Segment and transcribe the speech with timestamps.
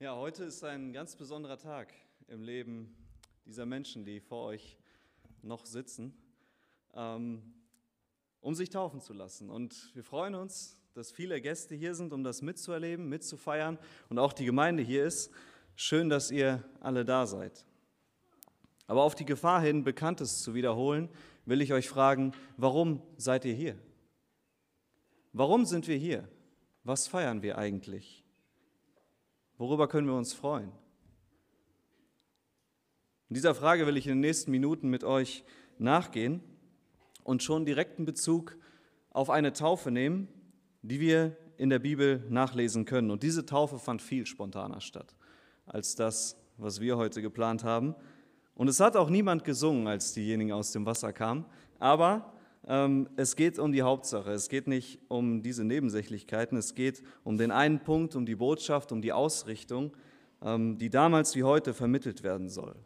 [0.00, 1.92] Ja, heute ist ein ganz besonderer Tag
[2.28, 2.94] im Leben
[3.44, 4.78] dieser Menschen, die vor euch
[5.42, 6.16] noch sitzen,
[6.94, 7.42] ähm,
[8.40, 9.50] um sich taufen zu lassen.
[9.50, 13.76] Und wir freuen uns, dass viele Gäste hier sind, um das mitzuerleben, mitzufeiern
[14.08, 15.32] und auch die Gemeinde hier ist.
[15.74, 17.64] Schön, dass ihr alle da seid.
[18.86, 21.08] Aber auf die Gefahr hin, Bekanntes zu wiederholen,
[21.44, 23.76] will ich euch fragen, warum seid ihr hier?
[25.32, 26.28] Warum sind wir hier?
[26.84, 28.22] Was feiern wir eigentlich?
[29.58, 30.70] Worüber können wir uns freuen?
[33.28, 35.44] In dieser Frage will ich in den nächsten Minuten mit euch
[35.78, 36.40] nachgehen
[37.24, 38.56] und schon direkten Bezug
[39.10, 40.28] auf eine Taufe nehmen,
[40.82, 43.10] die wir in der Bibel nachlesen können.
[43.10, 45.14] Und diese Taufe fand viel spontaner statt
[45.66, 47.94] als das, was wir heute geplant haben.
[48.54, 51.44] Und es hat auch niemand gesungen, als diejenigen aus dem Wasser kamen.
[51.78, 52.32] Aber
[53.16, 54.30] es geht um die Hauptsache.
[54.30, 56.58] Es geht nicht um diese Nebensächlichkeiten.
[56.58, 59.96] Es geht um den einen Punkt, um die Botschaft, um die Ausrichtung,
[60.42, 62.76] ähm, die damals wie heute vermittelt werden soll.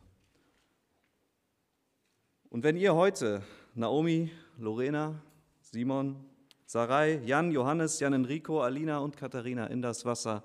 [2.49, 3.43] Und wenn ihr heute
[3.75, 5.21] Naomi, Lorena,
[5.61, 6.17] Simon,
[6.65, 10.45] Sarai, Jan, Johannes, Jan Enrico, Alina und Katharina in das Wasser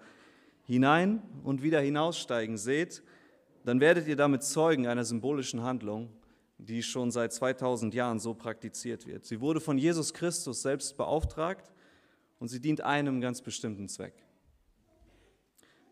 [0.64, 3.04] hinein und wieder hinaussteigen seht,
[3.66, 6.10] dann werdet ihr damit Zeugen einer symbolischen Handlung,
[6.58, 9.26] die schon seit 2000 Jahren so praktiziert wird.
[9.26, 11.72] Sie wurde von Jesus Christus selbst beauftragt
[12.40, 14.14] und sie dient einem ganz bestimmten Zweck.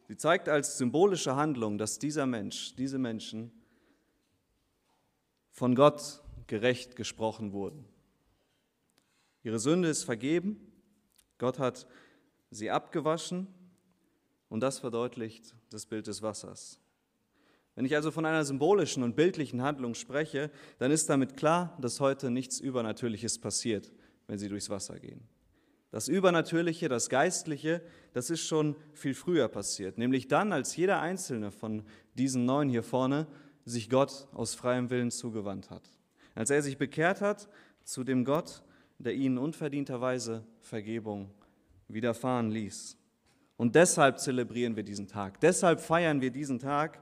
[0.08, 3.52] Sie zeigt als symbolische Handlung, dass dieser Mensch, diese Menschen
[5.52, 7.86] von Gott gerecht gesprochen wurden.
[9.44, 10.60] Ihre Sünde ist vergeben,
[11.38, 11.88] Gott hat
[12.52, 13.48] sie abgewaschen
[14.50, 16.80] und das verdeutlicht das Bild des Wassers.
[17.76, 22.00] Wenn ich also von einer symbolischen und bildlichen Handlung spreche, dann ist damit klar, dass
[22.00, 23.92] heute nichts Übernatürliches passiert,
[24.28, 25.28] wenn Sie durchs Wasser gehen.
[25.92, 27.82] Das Übernatürliche, das Geistliche,
[28.14, 31.84] das ist schon viel früher passiert, nämlich dann, als jeder einzelne von
[32.16, 33.28] diesen neun hier vorne
[33.66, 35.90] sich Gott aus freiem Willen zugewandt hat.
[36.34, 37.50] Als er sich bekehrt hat
[37.84, 38.62] zu dem Gott,
[39.00, 41.32] der ihnen unverdienterweise Vergebung
[41.88, 42.98] widerfahren ließ.
[43.58, 47.00] Und deshalb zelebrieren wir diesen Tag, deshalb feiern wir diesen Tag,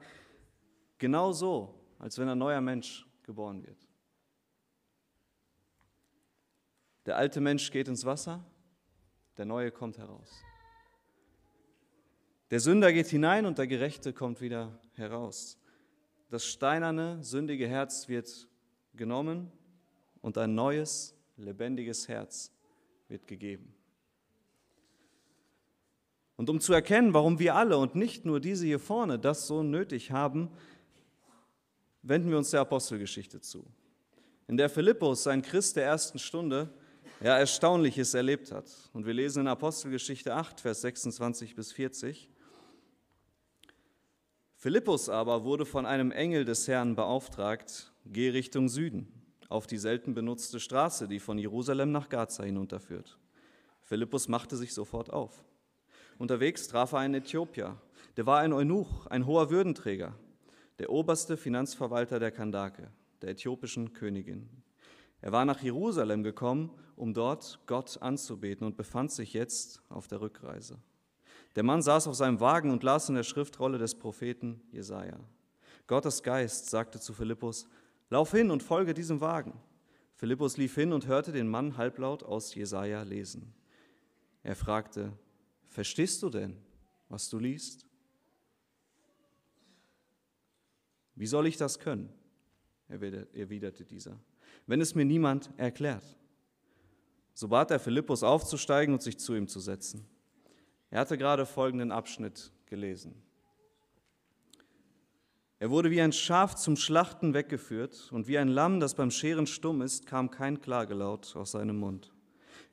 [1.04, 3.76] Genau so, als wenn ein neuer Mensch geboren wird.
[7.04, 8.42] Der alte Mensch geht ins Wasser,
[9.36, 10.30] der neue kommt heraus.
[12.50, 15.58] Der Sünder geht hinein und der Gerechte kommt wieder heraus.
[16.30, 18.48] Das steinerne, sündige Herz wird
[18.94, 19.52] genommen
[20.22, 22.50] und ein neues, lebendiges Herz
[23.08, 23.74] wird gegeben.
[26.36, 29.62] Und um zu erkennen, warum wir alle und nicht nur diese hier vorne das so
[29.62, 30.50] nötig haben,
[32.04, 33.64] wenden wir uns der Apostelgeschichte zu,
[34.46, 36.68] in der Philippus, ein Christ der ersten Stunde,
[37.20, 38.70] ja, Erstaunliches erlebt hat.
[38.92, 42.28] Und wir lesen in Apostelgeschichte 8, Vers 26 bis 40.
[44.56, 49.08] Philippus aber wurde von einem Engel des Herrn beauftragt, geh Richtung Süden,
[49.48, 53.18] auf die selten benutzte Straße, die von Jerusalem nach Gaza hinunterführt.
[53.82, 55.44] Philippus machte sich sofort auf.
[56.18, 57.76] Unterwegs traf er einen Äthiopier,
[58.16, 60.14] der war ein Eunuch, ein hoher Würdenträger
[60.78, 62.90] der oberste Finanzverwalter der Kandake,
[63.22, 64.48] der äthiopischen Königin.
[65.20, 70.20] Er war nach Jerusalem gekommen, um dort Gott anzubeten und befand sich jetzt auf der
[70.20, 70.78] Rückreise.
[71.56, 75.18] Der Mann saß auf seinem Wagen und las in der Schriftrolle des Propheten Jesaja.
[75.86, 77.66] Gottes Geist sagte zu Philippus:
[78.10, 79.54] Lauf hin und folge diesem Wagen.
[80.16, 83.54] Philippus lief hin und hörte den Mann halblaut aus Jesaja lesen.
[84.42, 85.12] Er fragte:
[85.66, 86.56] Verstehst du denn,
[87.08, 87.86] was du liest?
[91.14, 92.12] Wie soll ich das können?
[92.88, 94.18] erwiderte dieser,
[94.66, 96.04] wenn es mir niemand erklärt.
[97.32, 100.06] So bat er Philippus aufzusteigen und sich zu ihm zu setzen.
[100.90, 103.14] Er hatte gerade folgenden Abschnitt gelesen.
[105.58, 109.46] Er wurde wie ein Schaf zum Schlachten weggeführt und wie ein Lamm, das beim Scheren
[109.46, 112.12] stumm ist, kam kein Klagelaut aus seinem Mund.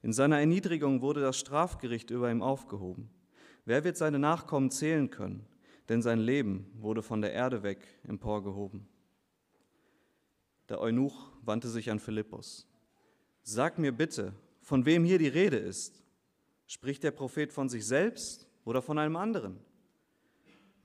[0.03, 3.09] In seiner Erniedrigung wurde das Strafgericht über ihm aufgehoben.
[3.65, 5.45] Wer wird seine Nachkommen zählen können?
[5.91, 8.87] Denn sein Leben wurde von der Erde weg emporgehoben.
[10.69, 12.65] Der Eunuch wandte sich an Philippus.
[13.43, 16.01] Sag mir bitte, von wem hier die Rede ist.
[16.65, 19.59] Spricht der Prophet von sich selbst oder von einem anderen?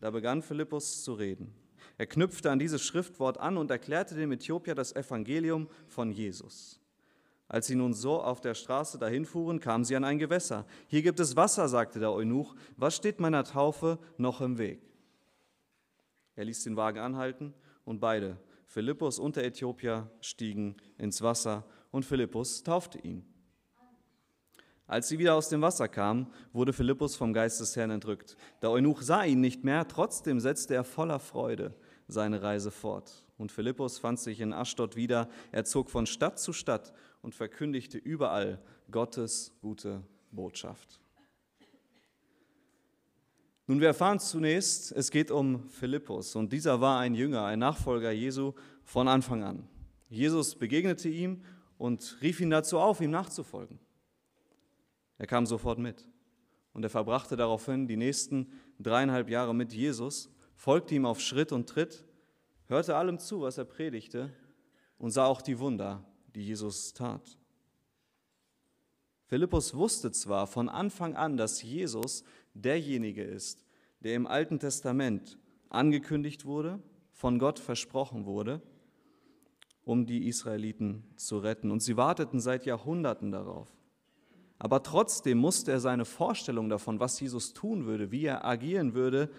[0.01, 1.55] Da begann Philippus zu reden.
[1.99, 6.81] Er knüpfte an dieses Schriftwort an und erklärte dem Äthiopier das Evangelium von Jesus.
[7.47, 10.67] Als sie nun so auf der Straße dahin fuhren, kamen sie an ein Gewässer.
[10.89, 12.57] Hier gibt es Wasser, sagte der Eunuch.
[12.77, 14.81] Was steht meiner Taufe noch im Weg?
[16.37, 17.55] Er ließ den Wagen anhalten
[17.85, 18.37] und beide,
[18.67, 23.25] Philippus und der Äthiopier, stiegen ins Wasser und Philippus taufte ihn.
[24.87, 28.37] Als sie wieder aus dem Wasser kamen, wurde Philippus vom Geist des Herrn entrückt.
[28.63, 31.75] Der Eunuch sah ihn nicht mehr, trotzdem setzte er voller Freude
[32.07, 33.25] seine Reise fort.
[33.37, 35.29] Und Philippus fand sich in Aschdod wieder.
[35.51, 41.01] Er zog von Stadt zu Stadt und verkündigte überall Gottes gute Botschaft.
[43.69, 48.13] Nun, wir erfahren zunächst, es geht um Philippus und dieser war ein Jünger, ein Nachfolger
[48.13, 48.53] Jesu
[48.85, 49.69] von Anfang an.
[50.09, 51.43] Jesus begegnete ihm
[51.77, 53.81] und rief ihn dazu auf, ihm nachzufolgen.
[55.19, 56.09] Er kam sofort mit
[56.75, 61.69] und er verbrachte daraufhin die nächsten dreieinhalb Jahre mit Jesus, folgte ihm auf Schritt und
[61.69, 62.05] Tritt,
[62.67, 64.33] hörte allem zu, was er predigte
[64.97, 66.05] und sah auch die Wunder,
[66.37, 67.37] die Jesus tat.
[69.27, 72.23] Philippus wusste zwar von Anfang an, dass Jesus
[72.63, 73.65] derjenige ist,
[74.01, 75.39] der im Alten Testament
[75.69, 76.81] angekündigt wurde,
[77.13, 78.61] von Gott versprochen wurde,
[79.85, 81.71] um die Israeliten zu retten.
[81.71, 83.69] Und sie warteten seit Jahrhunderten darauf.
[84.59, 89.31] Aber trotzdem musste er seine Vorstellung davon, was Jesus tun würde, wie er agieren würde,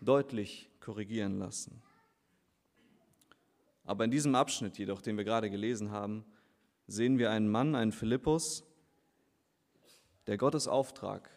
[0.00, 1.82] deutlich korrigieren lassen.
[3.84, 6.24] Aber in diesem Abschnitt jedoch, den wir gerade gelesen haben,
[6.86, 8.64] sehen wir einen Mann, einen Philippus,
[10.26, 11.30] der Gottes Auftrag,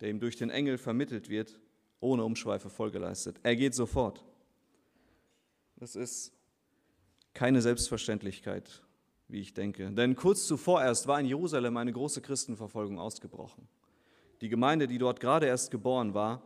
[0.00, 1.58] der ihm durch den Engel vermittelt wird,
[2.00, 3.38] ohne Umschweife vollgeleistet.
[3.42, 4.24] Er geht sofort.
[5.76, 6.32] Das ist
[7.32, 8.84] keine Selbstverständlichkeit
[9.28, 9.90] wie ich denke.
[9.90, 13.68] Denn kurz zuvor erst war in Jerusalem eine große Christenverfolgung ausgebrochen.
[14.40, 16.42] Die Gemeinde, die dort gerade erst geboren war,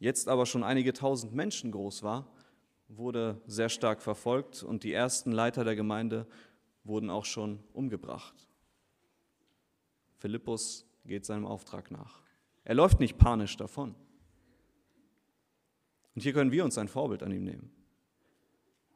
[0.00, 2.26] jetzt aber schon einige tausend Menschen groß war,
[2.88, 6.26] wurde sehr stark verfolgt und die ersten Leiter der Gemeinde
[6.84, 8.48] wurden auch schon umgebracht.
[10.18, 12.23] Philippus geht seinem Auftrag nach.
[12.64, 13.94] Er läuft nicht panisch davon.
[16.14, 17.70] Und hier können wir uns ein Vorbild an ihm nehmen.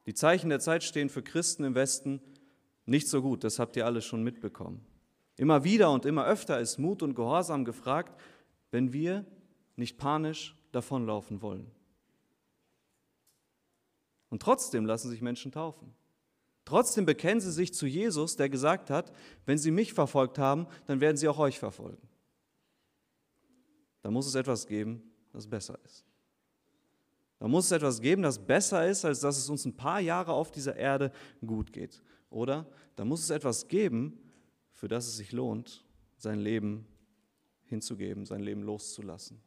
[0.07, 2.21] Die Zeichen der Zeit stehen für Christen im Westen
[2.87, 4.81] nicht so gut, das habt ihr alle schon mitbekommen.
[5.37, 8.19] Immer wieder und immer öfter ist Mut und Gehorsam gefragt,
[8.71, 9.27] wenn wir
[9.77, 11.71] nicht panisch davonlaufen wollen.
[14.31, 15.95] Und trotzdem lassen sich Menschen taufen.
[16.65, 19.13] Trotzdem bekennen sie sich zu Jesus, der gesagt hat,
[19.47, 22.09] wenn sie mich verfolgt haben, dann werden sie auch euch verfolgen.
[24.03, 25.03] Da muss es etwas geben,
[25.33, 26.05] das besser ist.
[27.39, 30.33] Da muss es etwas geben, das besser ist, als dass es uns ein paar Jahre
[30.33, 31.13] auf dieser Erde
[31.45, 32.03] gut geht.
[32.31, 32.67] Oder
[32.97, 34.19] da muss es etwas geben,
[34.73, 35.85] für das es sich lohnt,
[36.17, 36.87] sein Leben
[37.67, 39.41] hinzugeben, sein Leben loszulassen.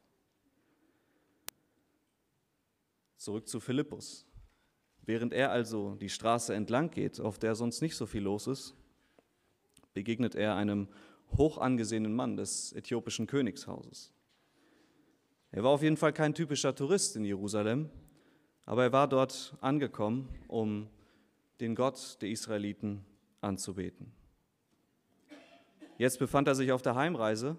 [3.17, 4.25] Zurück zu Philippus.
[5.03, 8.75] Während er also die Straße entlang geht, auf der sonst nicht so viel los ist,
[9.93, 10.87] begegnet er einem
[11.37, 14.11] hoch angesehenen Mann des äthiopischen Königshauses.
[15.51, 17.89] Er war auf jeden Fall kein typischer Tourist in Jerusalem,
[18.65, 20.87] aber er war dort angekommen, um
[21.59, 23.05] den Gott der Israeliten
[23.41, 24.13] anzubeten.
[25.97, 27.57] Jetzt befand er sich auf der Heimreise.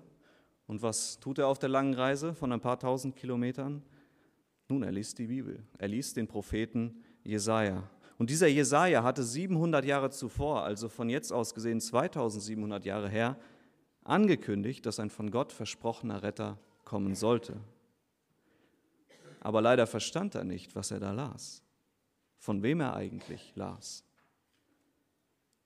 [0.66, 3.82] Und was tut er auf der langen Reise von ein paar tausend Kilometern?
[4.68, 5.62] Nun, er liest die Bibel.
[5.78, 7.88] Er liest den Propheten Jesaja.
[8.16, 13.36] Und dieser Jesaja hatte 700 Jahre zuvor, also von jetzt aus gesehen 2700 Jahre her,
[14.02, 17.60] angekündigt, dass ein von Gott versprochener Retter kommen sollte.
[19.42, 21.62] Aber leider verstand er nicht, was er da las
[22.42, 24.04] von wem er eigentlich las.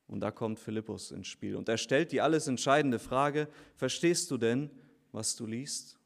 [0.08, 4.36] Und da kommt Philippus ins Spiel und er stellt die alles entscheidende Frage, verstehst du
[4.36, 4.70] denn,
[5.10, 5.98] was du liest?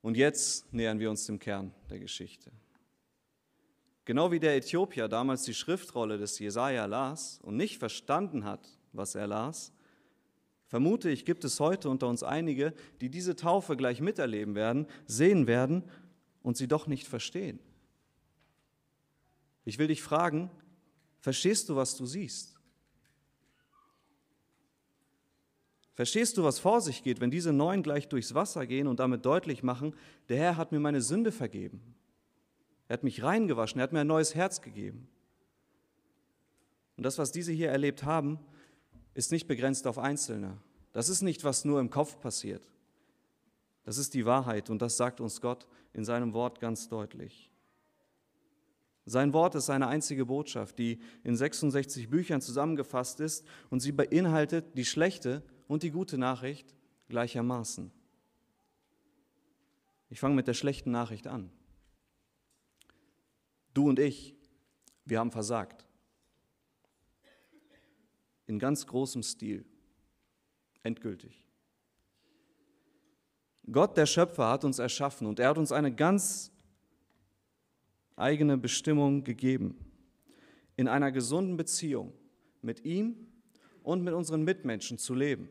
[0.00, 2.50] Und jetzt nähern wir uns dem Kern der Geschichte.
[4.06, 9.14] Genau wie der Äthiopier damals die Schriftrolle des Jesaja las und nicht verstanden hat, was
[9.14, 9.70] er las,
[10.72, 15.46] vermute ich, gibt es heute unter uns einige, die diese Taufe gleich miterleben werden, sehen
[15.46, 15.84] werden
[16.42, 17.58] und sie doch nicht verstehen.
[19.66, 20.50] Ich will dich fragen,
[21.20, 22.58] verstehst du, was du siehst?
[25.92, 29.26] Verstehst du, was vor sich geht, wenn diese Neun gleich durchs Wasser gehen und damit
[29.26, 29.94] deutlich machen,
[30.30, 31.82] der Herr hat mir meine Sünde vergeben.
[32.88, 35.06] Er hat mich reingewaschen, er hat mir ein neues Herz gegeben.
[36.96, 38.38] Und das, was diese hier erlebt haben,
[39.14, 40.58] ist nicht begrenzt auf Einzelne.
[40.92, 42.70] Das ist nicht, was nur im Kopf passiert.
[43.84, 47.50] Das ist die Wahrheit und das sagt uns Gott in seinem Wort ganz deutlich.
[49.04, 54.76] Sein Wort ist seine einzige Botschaft, die in 66 Büchern zusammengefasst ist und sie beinhaltet
[54.76, 56.74] die schlechte und die gute Nachricht
[57.08, 57.90] gleichermaßen.
[60.08, 61.50] Ich fange mit der schlechten Nachricht an.
[63.74, 64.36] Du und ich,
[65.04, 65.84] wir haben versagt.
[68.46, 69.64] In ganz großem Stil.
[70.82, 71.44] Endgültig.
[73.70, 76.50] Gott, der Schöpfer, hat uns erschaffen und er hat uns eine ganz
[78.16, 79.78] eigene Bestimmung gegeben.
[80.76, 82.12] In einer gesunden Beziehung
[82.60, 83.28] mit ihm
[83.82, 85.48] und mit unseren Mitmenschen zu leben.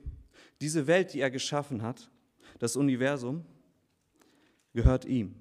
[0.60, 2.10] Diese Welt, die er geschaffen hat,
[2.60, 3.45] das Universum,
[4.74, 5.36] gehört ihm.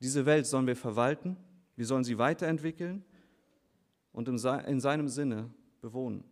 [0.00, 1.36] Diese Welt sollen wir verwalten,
[1.76, 3.04] wir sollen sie weiterentwickeln
[4.12, 4.38] und in
[4.80, 6.24] seinem Sinne bewohnen.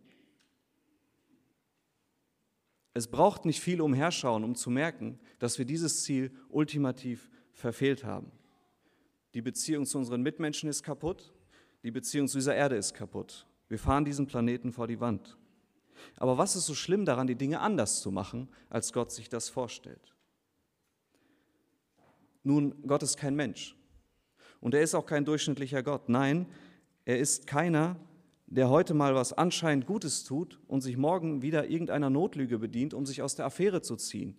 [2.97, 8.31] Es braucht nicht viel umherschauen, um zu merken, dass wir dieses Ziel ultimativ verfehlt haben.
[9.33, 11.33] Die Beziehung zu unseren Mitmenschen ist kaputt,
[11.83, 13.47] die Beziehung zu dieser Erde ist kaputt.
[13.67, 15.37] Wir fahren diesen Planeten vor die Wand.
[16.15, 19.49] Aber was ist so schlimm daran, die Dinge anders zu machen, als Gott sich das
[19.49, 20.15] vorstellt?
[22.43, 23.75] Nun, Gott ist kein Mensch.
[24.61, 26.07] Und er ist auch kein durchschnittlicher Gott.
[26.07, 26.47] Nein,
[27.03, 27.97] er ist keiner,
[28.47, 33.05] der heute mal was anscheinend Gutes tut und sich morgen wieder irgendeiner Notlüge bedient, um
[33.05, 34.37] sich aus der Affäre zu ziehen.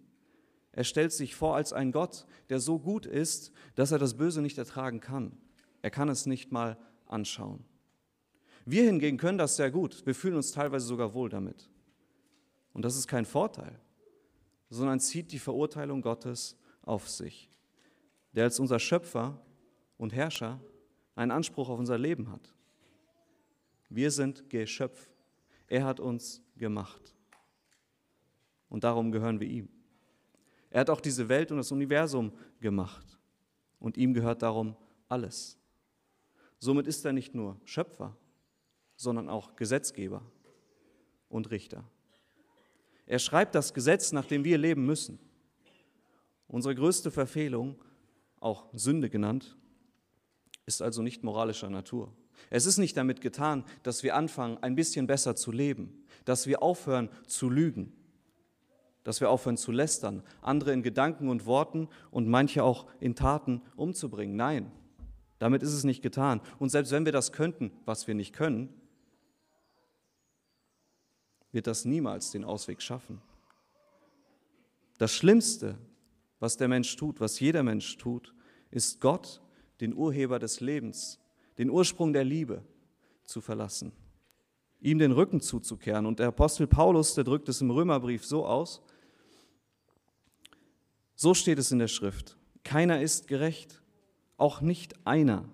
[0.73, 4.43] Er stellt sich vor als ein Gott, der so gut ist, dass er das Böse
[4.43, 5.37] nicht ertragen kann.
[5.83, 7.65] Er kann es nicht mal anschauen.
[8.65, 10.05] Wir hingegen können das sehr gut.
[10.05, 11.71] Wir fühlen uns teilweise sogar wohl damit.
[12.73, 13.81] Und das ist kein Vorteil,
[14.69, 17.49] sondern zieht die Verurteilung Gottes auf sich,
[18.33, 19.41] der als unser Schöpfer
[19.97, 20.61] und Herrscher
[21.15, 22.56] einen Anspruch auf unser Leben hat.
[23.89, 25.11] Wir sind Geschöpf.
[25.69, 27.15] Er hat uns gemacht.
[28.69, 29.69] Und darum gehören wir ihm.
[30.71, 33.19] Er hat auch diese Welt und das Universum gemacht.
[33.79, 34.77] Und ihm gehört darum
[35.09, 35.59] alles.
[36.59, 38.17] Somit ist er nicht nur Schöpfer,
[38.97, 40.23] sondern auch Gesetzgeber
[41.29, 41.85] und Richter.
[43.07, 45.19] Er schreibt das Gesetz, nach dem wir leben müssen.
[46.49, 47.77] Unsere größte Verfehlung,
[48.41, 49.57] auch Sünde genannt,
[50.65, 52.13] ist also nicht moralischer Natur.
[52.51, 56.63] Es ist nicht damit getan, dass wir anfangen, ein bisschen besser zu leben, dass wir
[56.63, 57.93] aufhören zu lügen,
[59.05, 63.63] dass wir aufhören zu lästern, andere in Gedanken und Worten und manche auch in Taten
[63.77, 64.37] umzubringen.
[64.37, 64.71] Nein,
[65.39, 66.41] damit ist es nicht getan.
[66.59, 68.69] Und selbst wenn wir das könnten, was wir nicht können,
[71.53, 73.21] wird das niemals den Ausweg schaffen.
[74.99, 75.79] Das Schlimmste,
[76.39, 78.35] was der Mensch tut, was jeder Mensch tut,
[78.71, 79.41] ist Gott,
[79.81, 81.19] den Urheber des Lebens,
[81.59, 82.63] den Ursprung der Liebe
[83.25, 83.93] zu verlassen,
[84.81, 86.07] ihm den Rücken zuzukehren.
[86.07, 88.83] Und der Apostel Paulus, der drückt es im Römerbrief so aus,
[91.15, 93.83] so steht es in der Schrift, keiner ist gerecht,
[94.37, 95.49] auch nicht einer.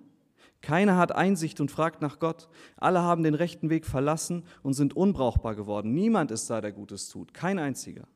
[0.60, 2.48] Keiner hat Einsicht und fragt nach Gott.
[2.76, 5.92] Alle haben den rechten Weg verlassen und sind unbrauchbar geworden.
[5.92, 7.34] Niemand ist da, der Gutes tut.
[7.34, 8.06] Kein einziger.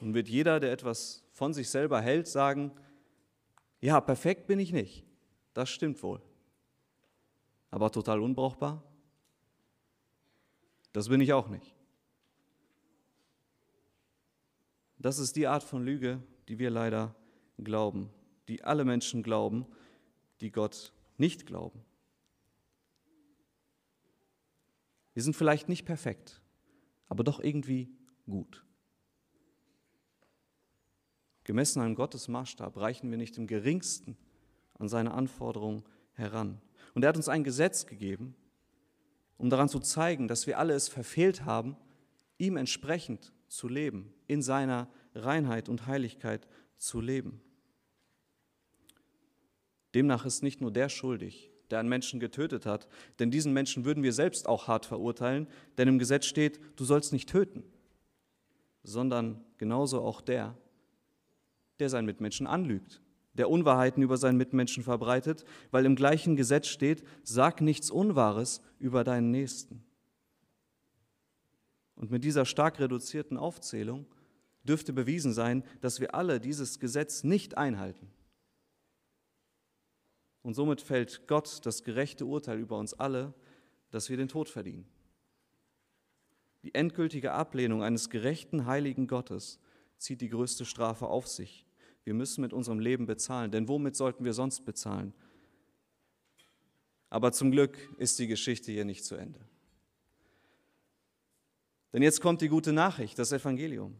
[0.00, 2.72] Und wird jeder, der etwas von sich selber hält, sagen,
[3.80, 5.07] ja, perfekt bin ich nicht.
[5.58, 6.22] Das stimmt wohl.
[7.72, 8.80] Aber total unbrauchbar?
[10.92, 11.74] Das bin ich auch nicht.
[15.00, 17.16] Das ist die Art von Lüge, die wir leider
[17.58, 18.08] glauben,
[18.46, 19.66] die alle Menschen glauben
[20.40, 21.84] die Gott nicht glauben.
[25.12, 26.40] Wir sind vielleicht nicht perfekt,
[27.08, 27.90] aber doch irgendwie
[28.26, 28.64] gut.
[31.42, 34.16] Gemessen an Gottes Maßstab reichen wir nicht im geringsten
[34.78, 36.60] an seine Anforderungen heran.
[36.94, 38.34] Und er hat uns ein Gesetz gegeben,
[39.36, 41.76] um daran zu zeigen, dass wir alle es verfehlt haben,
[42.38, 47.40] ihm entsprechend zu leben, in seiner Reinheit und Heiligkeit zu leben.
[49.94, 54.02] Demnach ist nicht nur der schuldig, der einen Menschen getötet hat, denn diesen Menschen würden
[54.02, 57.64] wir selbst auch hart verurteilen, denn im Gesetz steht, du sollst nicht töten,
[58.82, 60.56] sondern genauso auch der,
[61.78, 63.00] der seinen Mitmenschen anlügt,
[63.38, 69.04] der Unwahrheiten über seinen Mitmenschen verbreitet, weil im gleichen Gesetz steht, sag nichts Unwahres über
[69.04, 69.84] deinen Nächsten.
[71.94, 74.06] Und mit dieser stark reduzierten Aufzählung
[74.62, 78.10] dürfte bewiesen sein, dass wir alle dieses Gesetz nicht einhalten.
[80.42, 83.34] Und somit fällt Gott das gerechte Urteil über uns alle,
[83.90, 84.86] dass wir den Tod verdienen.
[86.62, 89.60] Die endgültige Ablehnung eines gerechten, heiligen Gottes
[89.96, 91.67] zieht die größte Strafe auf sich.
[92.08, 95.12] Wir müssen mit unserem Leben bezahlen, denn womit sollten wir sonst bezahlen?
[97.10, 99.38] Aber zum Glück ist die Geschichte hier nicht zu Ende.
[101.92, 103.94] Denn jetzt kommt die gute Nachricht, das Evangelium.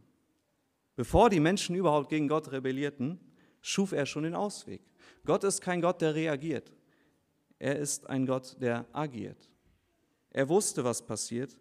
[0.97, 3.21] Bevor die Menschen überhaupt gegen Gott rebellierten,
[3.61, 4.81] schuf er schon den Ausweg.
[5.27, 6.73] Gott ist kein Gott, der reagiert.
[7.59, 9.51] Er ist ein Gott, der agiert.
[10.31, 11.61] Er wusste, was passiert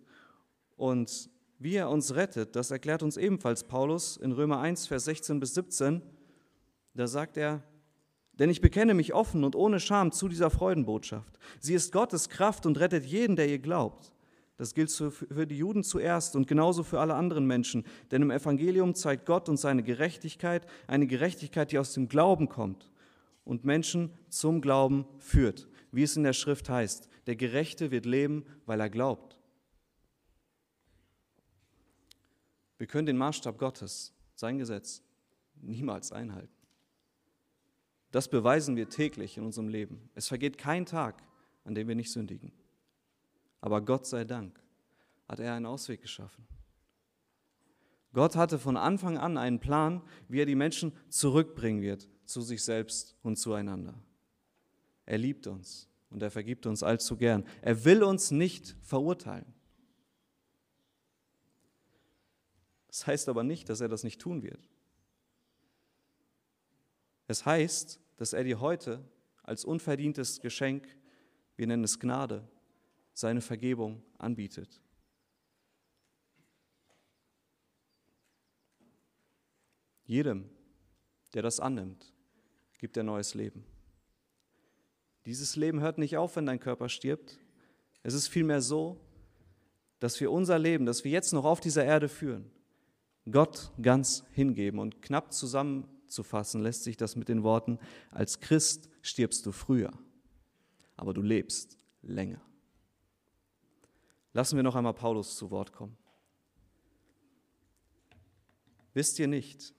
[0.78, 5.42] und wie er uns rettet, das erklärt uns ebenfalls Paulus in Römer 1, Vers 16
[5.42, 6.17] bis 17.
[6.98, 7.62] Da sagt er,
[8.40, 11.38] denn ich bekenne mich offen und ohne Scham zu dieser Freudenbotschaft.
[11.60, 14.12] Sie ist Gottes Kraft und rettet jeden, der ihr glaubt.
[14.58, 17.86] Das gilt für die Juden zuerst und genauso für alle anderen Menschen.
[18.10, 22.92] Denn im Evangelium zeigt Gott uns seine Gerechtigkeit, eine Gerechtigkeit, die aus dem Glauben kommt
[23.46, 25.68] und Menschen zum Glauben führt.
[25.92, 29.38] Wie es in der Schrift heißt, der Gerechte wird leben, weil er glaubt.
[32.80, 35.04] Wir können den Maßstab Gottes, sein Gesetz,
[35.62, 36.57] niemals einhalten.
[38.12, 40.10] Das beweisen wir täglich in unserem Leben.
[40.16, 41.22] Es vergeht kein Tag,
[41.64, 42.52] an dem wir nicht sündigen.
[43.60, 44.60] Aber Gott sei Dank
[45.28, 46.48] hat er einen Ausweg geschaffen.
[48.14, 52.64] Gott hatte von Anfang an einen Plan, wie er die Menschen zurückbringen wird zu sich
[52.64, 53.94] selbst und zueinander.
[55.06, 57.46] Er liebt uns und er vergibt uns allzu gern.
[57.62, 59.54] Er will uns nicht verurteilen.
[62.88, 64.68] Das heißt aber nicht, dass er das nicht tun wird.
[67.28, 69.04] Es heißt, dass er dir heute
[69.44, 70.88] als unverdientes Geschenk,
[71.56, 72.48] wir nennen es Gnade,
[73.14, 74.82] seine Vergebung anbietet.
[80.06, 80.50] Jedem,
[81.34, 82.14] der das annimmt,
[82.78, 83.66] gibt er neues Leben.
[85.26, 87.38] Dieses Leben hört nicht auf, wenn dein Körper stirbt.
[88.04, 89.02] Es ist vielmehr so,
[90.00, 92.50] dass wir unser Leben, das wir jetzt noch auf dieser Erde führen,
[93.30, 94.80] Gott ganz hingeben.
[94.80, 95.34] Und knapp
[96.08, 97.80] zusammenzufassen lässt sich das mit den Worten,
[98.12, 99.92] als Christ stirbst du früher,
[100.96, 102.42] aber du lebst länger.
[104.34, 105.98] Lassen wir noch einmal Paulus zu Wort kommen.
[108.94, 109.74] Wisst ihr nicht,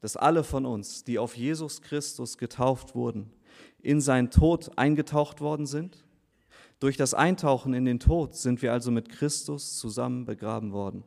[0.00, 3.32] dass alle von uns, die auf Jesus Christus getauft wurden,
[3.80, 6.04] in seinen Tod eingetaucht worden sind?
[6.78, 11.04] Durch das Eintauchen in den Tod sind wir also mit Christus zusammen begraben worden.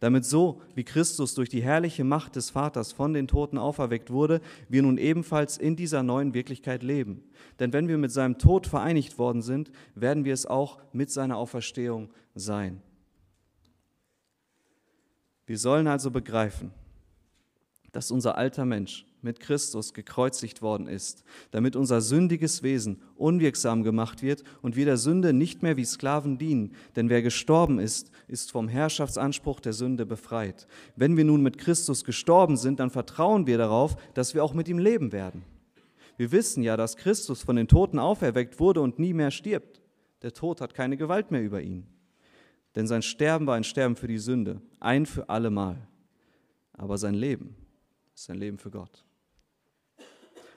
[0.00, 4.40] Damit so, wie Christus durch die herrliche Macht des Vaters von den Toten auferweckt wurde,
[4.68, 7.24] wir nun ebenfalls in dieser neuen Wirklichkeit leben.
[7.58, 11.36] Denn wenn wir mit seinem Tod vereinigt worden sind, werden wir es auch mit seiner
[11.36, 12.82] Auferstehung sein.
[15.46, 16.72] Wir sollen also begreifen,
[17.92, 24.22] dass unser alter Mensch mit Christus gekreuzigt worden ist, damit unser sündiges Wesen unwirksam gemacht
[24.22, 26.74] wird und wir der Sünde nicht mehr wie Sklaven dienen.
[26.96, 30.66] Denn wer gestorben ist, ist vom Herrschaftsanspruch der Sünde befreit.
[30.96, 34.68] Wenn wir nun mit Christus gestorben sind, dann vertrauen wir darauf, dass wir auch mit
[34.68, 35.44] ihm leben werden.
[36.16, 39.80] Wir wissen ja, dass Christus von den Toten auferweckt wurde und nie mehr stirbt.
[40.22, 41.86] Der Tod hat keine Gewalt mehr über ihn.
[42.74, 45.88] Denn sein Sterben war ein Sterben für die Sünde, ein für allemal.
[46.72, 47.56] Aber sein Leben
[48.14, 49.04] ist ein Leben für Gott.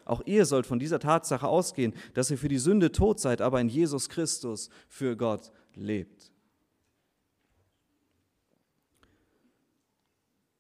[0.06, 3.62] Auch ihr sollt von dieser Tatsache ausgehen, dass ihr für die Sünde tot seid, aber
[3.62, 6.32] in Jesus Christus für Gott lebt.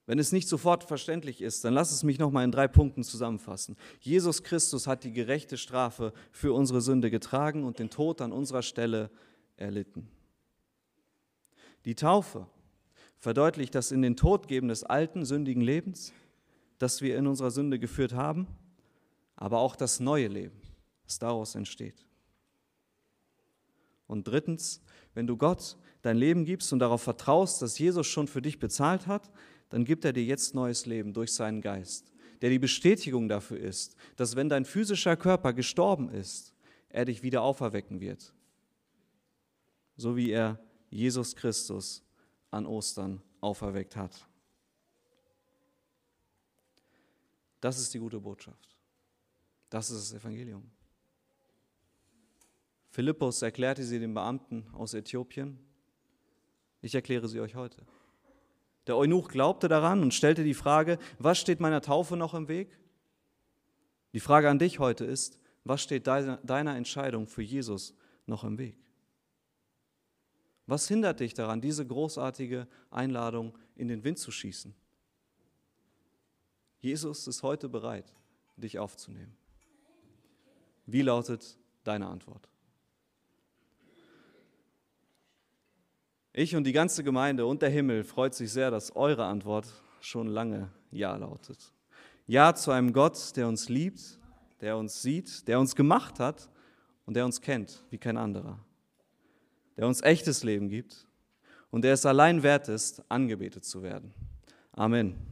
[0.06, 3.77] Wenn es nicht sofort verständlich ist, dann lass es mich nochmal in drei Punkten zusammenfassen.
[3.99, 8.62] Jesus Christus hat die gerechte Strafe für unsere Sünde getragen und den Tod an unserer
[8.62, 9.10] Stelle
[9.56, 10.10] erlitten.
[11.86, 12.47] Die Taufe
[13.19, 16.12] verdeutlicht das in den Tod geben des alten, sündigen Lebens
[16.82, 18.47] das wir in unserer Sünde geführt haben,
[19.41, 20.62] aber auch das neue Leben,
[21.04, 22.06] das daraus entsteht.
[24.06, 24.84] Und drittens,
[25.15, 29.08] wenn du Gott dein Leben gibst und darauf vertraust, dass Jesus schon für dich bezahlt
[29.08, 29.32] hat,
[29.69, 33.95] dann gibt er dir jetzt neues Leben durch seinen Geist, der die Bestätigung dafür ist,
[34.15, 36.54] dass wenn dein physischer Körper gestorben ist,
[36.89, 38.36] er dich wieder auferwecken wird.
[39.97, 40.60] So wie er
[40.91, 42.04] Jesus Christus
[42.51, 44.27] an Ostern auferweckt hat.
[47.60, 48.81] Das ist die gute Botschaft.
[49.72, 50.70] Das ist das Evangelium.
[52.90, 55.58] Philippus erklärte sie den Beamten aus Äthiopien.
[56.82, 57.86] Ich erkläre sie euch heute.
[58.86, 62.78] Der Eunuch glaubte daran und stellte die Frage, was steht meiner Taufe noch im Weg?
[64.12, 67.94] Die Frage an dich heute ist, was steht deiner Entscheidung für Jesus
[68.26, 68.78] noch im Weg?
[70.66, 74.76] Was hindert dich daran, diese großartige Einladung in den Wind zu schießen?
[76.80, 78.14] Jesus ist heute bereit,
[78.58, 79.38] dich aufzunehmen.
[80.91, 82.49] Wie lautet deine Antwort?
[86.34, 89.67] Ich und die ganze Gemeinde und der Himmel freut sich sehr, dass eure Antwort
[90.01, 91.73] schon lange Ja lautet.
[92.27, 94.19] Ja zu einem Gott, der uns liebt,
[94.60, 96.49] der uns sieht, der uns gemacht hat
[97.06, 98.60] und der uns kennt wie kein anderer.
[99.77, 101.08] Der uns echtes Leben gibt
[101.69, 104.13] und der es allein wert ist, angebetet zu werden.
[104.73, 105.31] Amen.